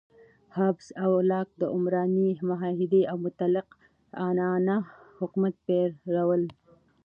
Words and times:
هابس 0.57 0.87
او 1.03 1.11
لاک 1.31 1.49
د 1.61 1.63
عمراني 1.75 2.29
معاهدې 2.49 3.01
او 3.11 3.17
مطلق 3.25 3.67
العنانه 4.21 4.77
حکومت 5.19 5.55
پیر 5.67 5.89
ول. 6.27 6.43